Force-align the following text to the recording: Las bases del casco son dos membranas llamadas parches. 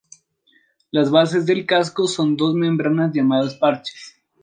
Las 0.89 1.11
bases 1.11 1.45
del 1.45 1.67
casco 1.67 2.07
son 2.07 2.35
dos 2.35 2.55
membranas 2.55 3.13
llamadas 3.13 3.53
parches. 3.53 4.15